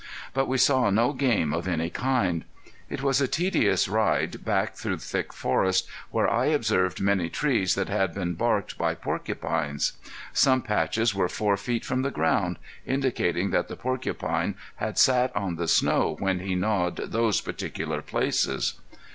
But 0.33 0.47
we 0.47 0.57
saw 0.57 0.89
no 0.89 1.13
game 1.13 1.53
of 1.53 1.67
any 1.67 1.91
kind. 1.91 2.43
It 2.89 3.03
was 3.03 3.21
a 3.21 3.27
tedious 3.27 3.87
ride 3.87 4.43
back 4.43 4.73
through 4.73 4.97
thick 4.97 5.31
forest, 5.31 5.87
where 6.09 6.27
I 6.27 6.47
observed 6.47 6.99
many 6.99 7.29
trees 7.29 7.75
that 7.75 7.87
had 7.87 8.15
been 8.15 8.33
barked 8.33 8.79
by 8.79 8.95
porcupines. 8.95 9.93
Some 10.33 10.63
patches 10.63 11.13
were 11.13 11.29
four 11.29 11.55
feet 11.55 11.85
from 11.85 12.01
the 12.01 12.09
ground, 12.09 12.57
indicating 12.83 13.51
that 13.51 13.67
the 13.67 13.75
porcupine 13.77 14.55
had 14.77 14.97
sat 14.97 15.35
on 15.35 15.57
the 15.57 15.67
snow 15.67 16.15
when 16.17 16.39
he 16.39 16.55
gnawed 16.55 17.11
those 17.11 17.39
particular 17.39 18.01
places. 18.01 18.79